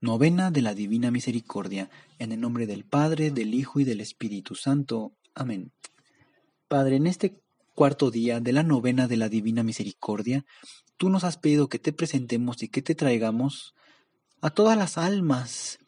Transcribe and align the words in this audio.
Novena 0.00 0.50
de 0.50 0.62
la 0.62 0.74
Divina 0.74 1.10
Misericordia, 1.10 1.90
en 2.18 2.32
el 2.32 2.40
nombre 2.40 2.66
del 2.66 2.84
Padre, 2.84 3.30
del 3.30 3.54
Hijo 3.54 3.80
y 3.80 3.84
del 3.84 4.00
Espíritu 4.00 4.54
Santo. 4.54 5.12
Amén. 5.34 5.72
Padre, 6.68 6.96
en 6.96 7.06
este 7.06 7.40
cuarto 7.74 8.10
día 8.10 8.40
de 8.40 8.52
la 8.52 8.62
novena 8.62 9.08
de 9.08 9.16
la 9.16 9.28
Divina 9.28 9.62
Misericordia, 9.62 10.46
tú 10.96 11.10
nos 11.10 11.24
has 11.24 11.36
pedido 11.36 11.68
que 11.68 11.78
te 11.78 11.92
presentemos 11.92 12.62
y 12.62 12.68
que 12.68 12.80
te 12.80 12.94
traigamos 12.94 13.74
a 14.40 14.50
todas 14.50 14.78
las 14.78 14.96
almas 14.96 15.78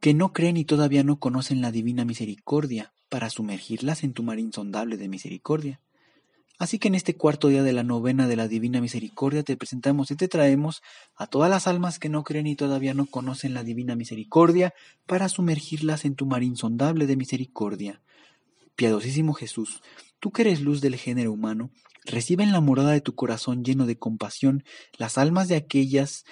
que 0.00 0.12
no 0.12 0.32
creen 0.32 0.56
y 0.56 0.64
todavía 0.64 1.04
no 1.04 1.20
conocen 1.20 1.60
la 1.60 1.70
Divina 1.70 2.04
Misericordia, 2.04 2.92
para 3.10 3.28
sumergirlas 3.28 4.04
en 4.04 4.14
tu 4.14 4.22
mar 4.22 4.38
insondable 4.38 4.96
de 4.96 5.08
misericordia. 5.08 5.80
Así 6.60 6.78
que 6.78 6.88
en 6.88 6.94
este 6.94 7.16
cuarto 7.16 7.48
día 7.48 7.62
de 7.62 7.72
la 7.72 7.84
novena 7.84 8.28
de 8.28 8.36
la 8.36 8.46
Divina 8.46 8.82
Misericordia 8.82 9.42
te 9.42 9.56
presentamos 9.56 10.10
y 10.10 10.16
te 10.16 10.28
traemos 10.28 10.82
a 11.16 11.26
todas 11.26 11.48
las 11.48 11.66
almas 11.66 11.98
que 11.98 12.10
no 12.10 12.22
creen 12.22 12.46
y 12.46 12.54
todavía 12.54 12.92
no 12.92 13.06
conocen 13.06 13.54
la 13.54 13.64
Divina 13.64 13.96
Misericordia 13.96 14.74
para 15.06 15.30
sumergirlas 15.30 16.04
en 16.04 16.16
tu 16.16 16.26
mar 16.26 16.42
insondable 16.42 17.06
de 17.06 17.16
misericordia. 17.16 18.02
Piadosísimo 18.76 19.32
Jesús, 19.32 19.80
tú 20.18 20.32
que 20.32 20.42
eres 20.42 20.60
luz 20.60 20.82
del 20.82 20.96
género 20.96 21.32
humano, 21.32 21.70
recibe 22.04 22.44
en 22.44 22.52
la 22.52 22.60
morada 22.60 22.90
de 22.90 23.00
tu 23.00 23.14
corazón 23.14 23.64
lleno 23.64 23.86
de 23.86 23.96
compasión 23.96 24.62
las 24.98 25.16
almas 25.16 25.48
de 25.48 25.56
aquellas 25.56 26.26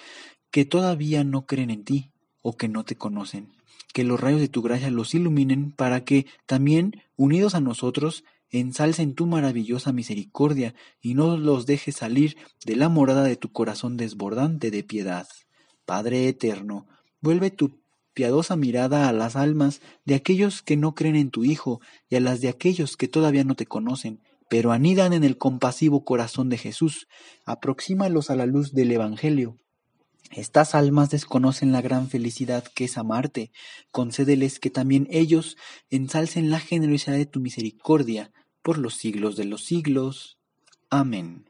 que 0.51 0.63
todavía 0.63 1.23
no 1.23 1.47
creen 1.47 1.71
en 1.71 1.83
ti 1.83 2.11
o 2.43 2.55
que 2.55 2.67
no 2.67 2.85
te 2.85 2.95
conocen. 2.95 3.49
Que 3.93 4.03
los 4.03 4.19
rayos 4.19 4.41
de 4.41 4.47
tu 4.47 4.61
gracia 4.61 4.91
los 4.91 5.15
iluminen 5.15 5.71
para 5.71 6.05
que 6.05 6.27
también, 6.45 7.01
unidos 7.17 7.55
a 7.55 7.61
nosotros, 7.61 8.23
ensalcen 8.51 9.13
tu 9.13 9.25
maravillosa 9.25 9.91
misericordia 9.91 10.73
y 11.01 11.13
no 11.13 11.37
los 11.37 11.65
dejes 11.65 11.97
salir 11.97 12.37
de 12.65 12.75
la 12.75 12.89
morada 12.89 13.23
de 13.23 13.35
tu 13.35 13.51
corazón 13.51 13.97
desbordante 13.97 14.71
de 14.71 14.83
piedad. 14.83 15.27
Padre 15.85 16.27
eterno, 16.27 16.87
vuelve 17.21 17.51
tu 17.51 17.79
piadosa 18.13 18.55
mirada 18.55 19.07
a 19.07 19.13
las 19.13 19.35
almas 19.35 19.81
de 20.05 20.15
aquellos 20.15 20.61
que 20.61 20.77
no 20.77 20.95
creen 20.95 21.15
en 21.15 21.31
tu 21.31 21.43
Hijo 21.45 21.79
y 22.09 22.15
a 22.15 22.19
las 22.19 22.41
de 22.41 22.49
aquellos 22.49 22.97
que 22.97 23.07
todavía 23.07 23.43
no 23.43 23.55
te 23.55 23.65
conocen, 23.65 24.21
pero 24.49 24.71
anidan 24.71 25.13
en 25.13 25.23
el 25.23 25.37
compasivo 25.37 26.03
corazón 26.03 26.49
de 26.49 26.57
Jesús. 26.57 27.07
Aproxímalos 27.45 28.29
a 28.29 28.35
la 28.35 28.45
luz 28.45 28.73
del 28.73 28.91
Evangelio 28.91 29.57
estas 30.31 30.75
almas 30.75 31.09
desconocen 31.09 31.71
la 31.71 31.81
gran 31.81 32.09
felicidad 32.09 32.63
que 32.75 32.85
es 32.85 32.97
amarte. 32.97 33.51
Concédeles 33.91 34.59
que 34.59 34.69
también 34.69 35.07
ellos 35.09 35.57
ensalcen 35.89 36.49
la 36.49 36.59
generosidad 36.59 37.15
de 37.15 37.25
tu 37.25 37.39
misericordia 37.39 38.31
por 38.61 38.77
los 38.77 38.95
siglos 38.95 39.35
de 39.35 39.45
los 39.45 39.63
siglos. 39.63 40.37
Amén. 40.89 41.49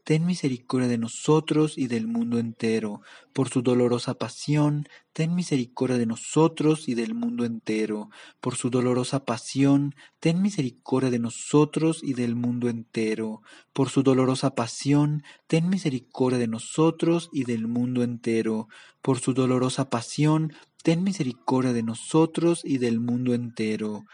ten 0.03 0.25
misericordia 0.25 0.87
de 0.87 0.97
nosotros 0.97 1.77
y 1.77 1.87
del 1.87 2.07
mundo 2.07 2.39
entero. 2.39 3.01
Por 3.33 3.49
su 3.49 3.61
dolorosa 3.61 4.15
pasión, 4.15 4.87
ten 5.13 5.35
misericordia 5.35 5.97
de 5.97 6.05
nosotros 6.05 6.87
y 6.87 6.95
del 6.95 7.13
mundo 7.13 7.45
entero. 7.45 8.09
Por 8.39 8.55
su 8.55 8.69
dolorosa 8.69 9.25
pasión, 9.25 9.95
ten 10.19 10.41
misericordia 10.41 11.09
de 11.09 11.19
nosotros 11.19 12.01
y 12.03 12.13
del 12.13 12.35
mundo 12.35 12.69
entero. 12.69 13.41
Por 13.73 13.89
su 13.89 14.03
dolorosa 14.03 14.55
pasión, 14.55 15.23
ten 15.47 15.69
misericordia 15.69 16.39
de 16.39 16.47
nosotros 16.47 17.29
y 17.31 17.43
del 17.43 17.67
mundo 17.67 18.03
entero. 18.03 18.67
Por 19.01 19.19
su 19.19 19.33
dolorosa 19.33 19.89
pasión, 19.89 20.53
ten 20.83 21.03
misericordia 21.03 21.73
de 21.73 21.83
nosotros 21.83 22.61
y 22.63 22.77
del 22.77 22.99
mundo 22.99 23.33
entero. 23.33 24.05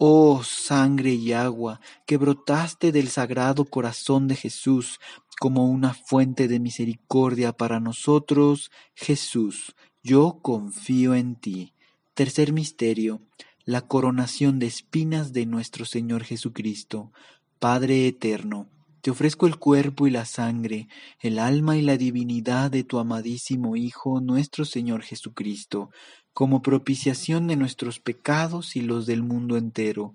Oh 0.00 0.44
sangre 0.44 1.10
y 1.10 1.32
agua 1.32 1.80
que 2.06 2.16
brotaste 2.18 2.92
del 2.92 3.08
sagrado 3.08 3.64
corazón 3.64 4.28
de 4.28 4.36
Jesús 4.36 5.00
como 5.38 5.66
una 5.66 5.94
fuente 5.94 6.48
de 6.48 6.60
misericordia 6.60 7.52
para 7.52 7.80
nosotros, 7.80 8.70
Jesús, 8.94 9.74
yo 10.02 10.40
confío 10.42 11.14
en 11.14 11.36
ti. 11.36 11.74
Tercer 12.14 12.52
misterio, 12.52 13.22
la 13.64 13.82
coronación 13.82 14.58
de 14.58 14.66
espinas 14.66 15.32
de 15.32 15.46
nuestro 15.46 15.84
Señor 15.84 16.24
Jesucristo. 16.24 17.12
Padre 17.58 18.06
eterno, 18.06 18.68
te 19.00 19.10
ofrezco 19.10 19.46
el 19.46 19.58
cuerpo 19.58 20.06
y 20.06 20.10
la 20.10 20.24
sangre, 20.24 20.88
el 21.20 21.38
alma 21.38 21.76
y 21.76 21.82
la 21.82 21.96
divinidad 21.96 22.70
de 22.70 22.82
tu 22.82 22.98
amadísimo 22.98 23.76
Hijo, 23.76 24.20
nuestro 24.20 24.64
Señor 24.64 25.02
Jesucristo, 25.02 25.90
como 26.32 26.62
propiciación 26.62 27.46
de 27.46 27.56
nuestros 27.56 28.00
pecados 28.00 28.74
y 28.74 28.80
los 28.80 29.06
del 29.06 29.22
mundo 29.22 29.56
entero. 29.56 30.14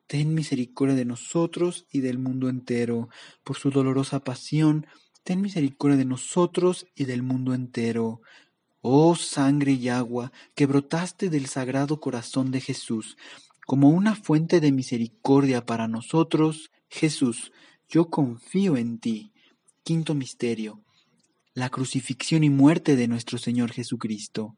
ten 0.11 0.33
misericordia 0.33 0.93
de 0.93 1.05
nosotros 1.05 1.85
y 1.89 2.01
del 2.01 2.19
mundo 2.19 2.49
entero. 2.49 3.07
Por 3.45 3.55
su 3.55 3.71
dolorosa 3.71 4.19
pasión, 4.19 4.85
ten 5.23 5.39
misericordia 5.39 5.95
de 5.95 6.03
nosotros 6.03 6.85
y 6.95 7.05
del 7.05 7.23
mundo 7.23 7.53
entero. 7.53 8.19
Oh 8.81 9.15
sangre 9.15 9.71
y 9.71 9.87
agua 9.87 10.33
que 10.53 10.65
brotaste 10.65 11.29
del 11.29 11.45
sagrado 11.45 12.01
corazón 12.01 12.51
de 12.51 12.59
Jesús, 12.59 13.15
como 13.65 13.87
una 13.87 14.15
fuente 14.15 14.59
de 14.59 14.73
misericordia 14.73 15.65
para 15.65 15.87
nosotros, 15.87 16.71
Jesús, 16.89 17.53
yo 17.87 18.09
confío 18.09 18.75
en 18.75 18.99
ti. 18.99 19.31
Quinto 19.81 20.13
misterio. 20.13 20.83
La 21.53 21.69
crucifixión 21.69 22.43
y 22.43 22.49
muerte 22.49 22.97
de 22.97 23.07
nuestro 23.07 23.37
Señor 23.37 23.71
Jesucristo. 23.71 24.57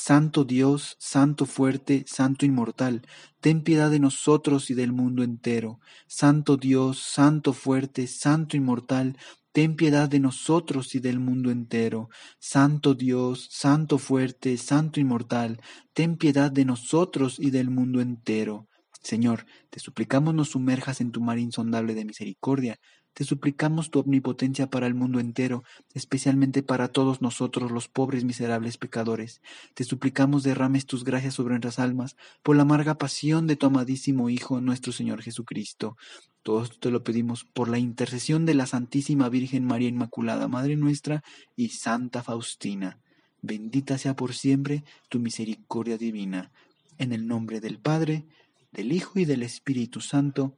Santo 0.00 0.44
Dios, 0.44 0.96
Santo 1.00 1.44
fuerte, 1.44 2.04
Santo 2.06 2.46
inmortal, 2.46 3.02
ten 3.40 3.64
piedad 3.64 3.90
de 3.90 3.98
nosotros 3.98 4.70
y 4.70 4.74
del 4.74 4.92
mundo 4.92 5.24
entero. 5.24 5.80
Santo 6.06 6.56
Dios, 6.56 7.00
Santo 7.00 7.52
fuerte, 7.52 8.06
Santo 8.06 8.56
inmortal, 8.56 9.18
ten 9.50 9.74
piedad 9.74 10.08
de 10.08 10.20
nosotros 10.20 10.94
y 10.94 11.00
del 11.00 11.18
mundo 11.18 11.50
entero. 11.50 12.10
Santo 12.38 12.94
Dios, 12.94 13.48
Santo 13.50 13.98
fuerte, 13.98 14.56
Santo 14.56 15.00
inmortal, 15.00 15.60
ten 15.94 16.16
piedad 16.16 16.52
de 16.52 16.64
nosotros 16.64 17.40
y 17.40 17.50
del 17.50 17.68
mundo 17.68 18.00
entero. 18.00 18.68
Señor, 19.02 19.46
te 19.68 19.80
suplicamos 19.80 20.32
nos 20.32 20.50
sumerjas 20.50 21.00
en 21.00 21.10
tu 21.10 21.20
mar 21.20 21.40
insondable 21.40 21.94
de 21.94 22.04
misericordia, 22.04 22.78
te 23.18 23.24
suplicamos 23.24 23.90
tu 23.90 23.98
omnipotencia 23.98 24.70
para 24.70 24.86
el 24.86 24.94
mundo 24.94 25.18
entero, 25.18 25.64
especialmente 25.92 26.62
para 26.62 26.86
todos 26.86 27.20
nosotros 27.20 27.72
los 27.72 27.88
pobres 27.88 28.22
miserables 28.22 28.76
pecadores. 28.76 29.42
Te 29.74 29.82
suplicamos 29.82 30.44
derrames 30.44 30.86
tus 30.86 31.02
gracias 31.02 31.34
sobre 31.34 31.54
nuestras 31.54 31.80
almas 31.80 32.16
por 32.44 32.54
la 32.54 32.62
amarga 32.62 32.96
pasión 32.96 33.48
de 33.48 33.56
tu 33.56 33.66
amadísimo 33.66 34.30
Hijo, 34.30 34.60
nuestro 34.60 34.92
Señor 34.92 35.20
Jesucristo. 35.20 35.96
Todo 36.44 36.62
esto 36.62 36.78
te 36.78 36.92
lo 36.92 37.02
pedimos 37.02 37.42
por 37.42 37.68
la 37.68 37.80
intercesión 37.80 38.46
de 38.46 38.54
la 38.54 38.66
Santísima 38.66 39.28
Virgen 39.28 39.64
María 39.64 39.88
Inmaculada, 39.88 40.46
Madre 40.46 40.76
nuestra, 40.76 41.24
y 41.56 41.70
Santa 41.70 42.22
Faustina. 42.22 43.00
Bendita 43.42 43.98
sea 43.98 44.14
por 44.14 44.32
siempre 44.32 44.84
tu 45.08 45.18
misericordia 45.18 45.98
divina. 45.98 46.52
En 46.98 47.12
el 47.12 47.26
nombre 47.26 47.58
del 47.60 47.80
Padre, 47.80 48.26
del 48.70 48.92
Hijo 48.92 49.18
y 49.18 49.24
del 49.24 49.42
Espíritu 49.42 50.00
Santo. 50.00 50.56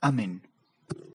Amén. 0.00 0.53